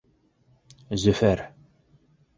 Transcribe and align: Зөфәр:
Зөфәр: 1.03 1.45